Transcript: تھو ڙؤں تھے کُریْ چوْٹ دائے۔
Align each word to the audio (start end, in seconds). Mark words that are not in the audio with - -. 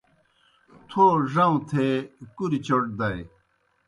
تھو 0.89 1.05
ڙؤں 1.33 1.55
تھے 1.69 1.87
کُریْ 2.35 2.59
چوْٹ 2.65 2.83
دائے۔ 2.97 3.19